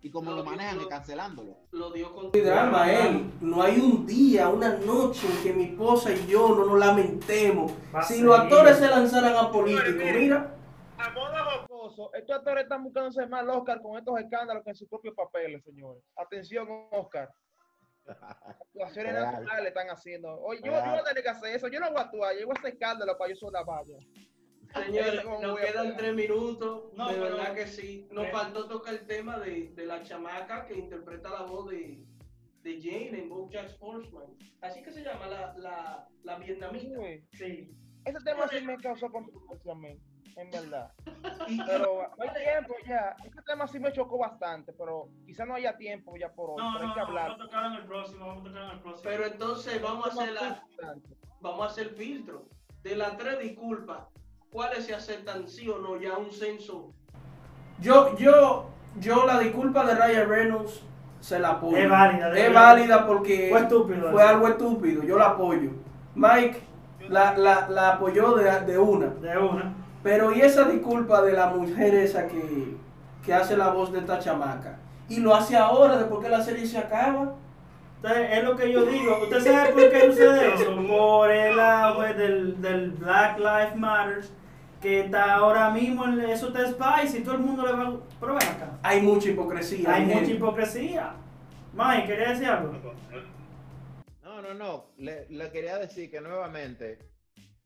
[0.00, 1.56] Y como Lo- lo manejan, lo- es cancelándolo.
[1.72, 3.32] lo dio con drama él.
[3.40, 7.72] No hay un día, una noche en que mi esposa y yo no nos lamentemos.
[7.92, 10.54] Va Si los actores se lanzaran a políticos, mira,
[10.98, 11.12] A
[12.14, 15.62] estos actores están buscándose más el Oscar con estos escándalos que en sus propios papeles,
[15.64, 16.02] señores.
[16.16, 17.28] Atención, Oscar.
[18.08, 19.32] Actuaciones Real.
[19.32, 20.34] naturales están haciendo.
[20.40, 21.68] Oye, yo, yo voy a tener que hacer eso.
[21.68, 23.98] Yo no voy a actuar, yo voy a hacer escándalo para yo ser una valla.
[24.84, 26.92] señores, ¿Cómo nos quedan tres minutos.
[26.94, 28.08] No, de pero- verdad que sí.
[28.10, 28.32] Nos ¿Qué?
[28.32, 32.02] faltó tocar el tema de, de la chamaca que interpreta la voz de,
[32.62, 34.36] de Jane en BoJack Horseman.
[34.62, 36.98] Así que se llama la, la, la vietnamita.
[36.98, 37.74] Uy, Sí.
[38.04, 40.00] Ese tema sí me causó controversia a mí,
[40.38, 40.92] en verdad.
[41.66, 43.16] Pero no hay tiempo ya.
[43.24, 46.56] Este tema sí me chocó bastante, pero quizá no haya tiempo ya por hoy.
[46.58, 47.28] No, pero no, hay que hablar.
[47.30, 49.10] vamos a tocar en el próximo, vamos a tocar en el próximo.
[49.10, 50.62] pero entonces vamos a hacer la,
[51.40, 52.46] vamos a hacer filtro.
[52.82, 54.04] De las tres disculpas,
[54.50, 56.00] ¿cuáles se aceptan sí o no?
[56.00, 56.92] Ya un censo.
[57.80, 60.82] Yo, yo, yo la disculpa de Ryan Reynolds
[61.20, 61.76] se la apoyo.
[61.76, 65.02] Es válida, de Es válida porque Fue estúpido fue algo estúpido.
[65.02, 65.72] Yo la apoyo.
[66.14, 66.62] Mike
[67.08, 69.06] la, la, la apoyó de, de una.
[69.06, 69.74] De una.
[70.02, 72.76] Pero y esa disculpa de la mujer esa que,
[73.24, 74.78] que hace la voz de esta chamaca.
[75.08, 77.34] Y lo hace ahora, después que la serie se acaba.
[77.96, 79.18] Entonces, es lo que yo digo.
[79.22, 80.76] ¿Usted sabe por qué sucede eso?
[80.88, 84.24] Por el auge del, del Black Lives Matter,
[84.80, 87.96] que está ahora mismo, en- eso está spicy y todo el mundo le va...
[88.20, 88.78] Pero ven acá.
[88.84, 89.92] Hay mucha hipocresía.
[89.92, 90.30] Hay mucha gente.
[90.34, 91.12] hipocresía.
[91.74, 92.72] Mike, ¿quería decir algo?
[94.22, 94.84] No, no, no.
[94.98, 96.98] Le, le quería decir que nuevamente,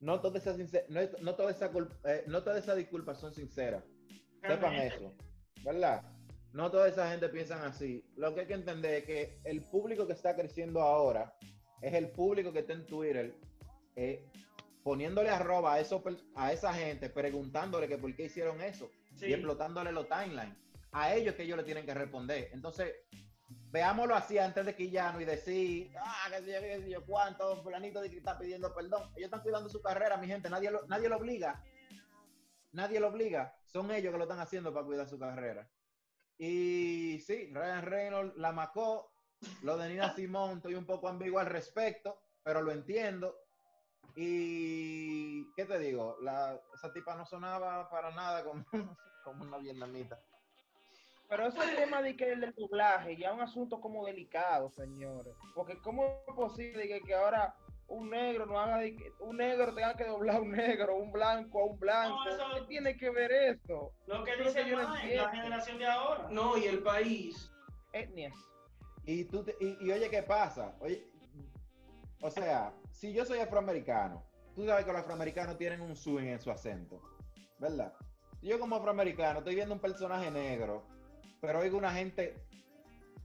[0.03, 0.59] no todas esas,
[0.91, 3.83] no, no todas esas cul- eh, no todas esas disculpas son sinceras.
[4.47, 5.15] Sepan eso,
[5.65, 6.03] ¿verdad?
[6.53, 8.05] No toda esa gente piensan así.
[8.17, 11.35] Lo que hay que entender es que el público que está creciendo ahora
[11.81, 13.35] es el público que está en Twitter
[13.97, 14.29] eh,
[14.83, 16.03] poniéndole arroba a, eso,
[16.35, 19.27] a esa gente, preguntándole que por qué hicieron eso Sí.
[19.27, 20.57] y explotándole los timelines.
[20.91, 22.51] A ellos que ellos le tienen que responder.
[22.53, 22.93] Entonces,
[23.73, 27.63] veámoslo así antes de quillarnos y decir, ah, que sé yo, qué sé yo, cuánto,
[27.63, 29.11] fulanito de que está pidiendo perdón.
[29.17, 31.65] Ellos están cuidando su carrera, mi gente, nadie lo, nadie lo obliga.
[32.73, 35.69] Nadie lo obliga, son ellos que lo están haciendo para cuidar su carrera.
[36.39, 39.13] Y sí, Ryan Reynolds la macó,
[39.63, 43.37] lo de Nina Simón, estoy un poco ambiguo al respecto, pero lo entiendo.
[44.17, 46.17] Y, ¿qué te digo?
[46.23, 48.65] La, esa tipa no sonaba para nada como,
[49.25, 50.19] como una vietnamita.
[51.33, 55.35] Pero ese tema de que el del doblaje ya es un asunto como delicado, señores.
[55.55, 57.55] Porque cómo es posible que, que ahora
[57.89, 61.11] un negro no haga de que- un negro tenga que doblar a un negro, un
[61.11, 62.17] blanco a un blanco.
[62.23, 63.95] No, eso- ¿Qué tiene que ver esto?
[64.09, 66.29] Lo que dice yo no la generación de ahora.
[66.31, 67.51] No, y el país.
[67.95, 68.35] Etnias.
[69.07, 70.77] Y, tú te- y, y oye, ¿qué pasa?
[70.81, 71.03] Oye,
[72.21, 74.23] o sea, si yo soy afroamericano,
[74.55, 77.01] tú sabes que los afroamericanos tienen un swing en su acento,
[77.59, 77.95] ¿verdad?
[78.43, 80.93] Yo como afroamericano estoy viendo un personaje negro,
[81.43, 82.37] pero oigo una gente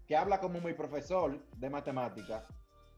[0.08, 2.46] que habla como mi profesor de matemática.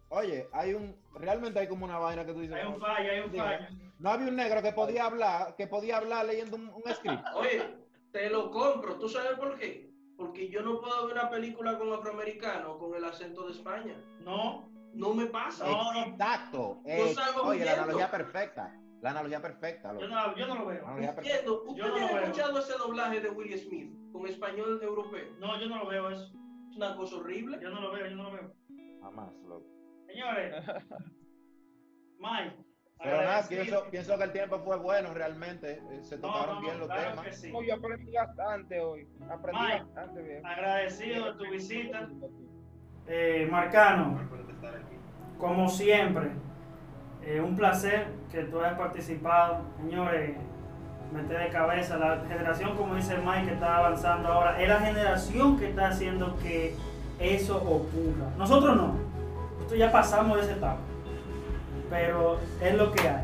[0.08, 3.12] Oye, hay un, realmente hay como una vaina que tú dices, Hay un "No, fallo,
[3.12, 3.66] hay un fallo.
[4.00, 7.22] no había un negro que podía hablar, que podía hablar leyendo un, un script.
[7.36, 7.76] Oye,
[8.14, 8.98] te lo compro.
[8.98, 9.92] ¿Tú sabes por qué?
[10.18, 14.02] Porque yo no puedo ver una película con afroamericano con el acento de España.
[14.22, 15.66] No, No me pasa.
[15.66, 16.00] No, no.
[16.06, 16.82] Exacto.
[16.86, 18.74] Yo eh, oye, la analogía perfecta.
[19.02, 19.94] La analogía perfecta.
[19.94, 20.06] loco.
[20.06, 20.98] yo no, yo no lo veo.
[20.98, 21.64] Entiendo.
[21.76, 22.20] Yo ¿Usted no lo veo.
[22.24, 25.26] escuchado ese doblaje de Will Smith con español europeo?
[25.40, 26.26] No, yo no lo veo eso.
[26.70, 27.58] Es una cosa horrible.
[27.62, 28.54] Yo no lo veo, yo no lo veo.
[29.02, 29.66] Jamás, loco.
[30.08, 30.54] Señores,
[32.20, 32.56] Mike.
[33.02, 35.82] Pero nada, pienso, pienso que el tiempo fue bueno realmente.
[35.92, 37.26] eh, Se tocaron no, bien no, los claro temas.
[37.28, 37.52] que sí.
[37.54, 39.08] No, yo aprendí bastante hoy.
[39.30, 39.84] Aprendí Mike.
[39.86, 40.46] bastante bien.
[40.46, 42.10] Agradecido de tu visita.
[43.08, 44.20] Eh, Marcano,
[45.38, 46.32] como siempre,
[47.30, 49.60] eh, un placer que tú hayas participado.
[49.78, 50.36] Señores,
[51.14, 51.98] mete de cabeza.
[51.98, 56.36] La generación, como dice Mike, que está avanzando ahora, es la generación que está haciendo
[56.38, 56.76] que
[57.20, 58.32] eso ocurra.
[58.36, 58.96] Nosotros no.
[59.54, 60.80] Nosotros ya pasamos de esa etapa.
[61.92, 63.24] Pero es lo que hay.